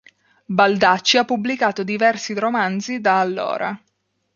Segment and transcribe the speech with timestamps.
[0.45, 3.79] Baldacci ha pubblicato diversi romanzi da allora.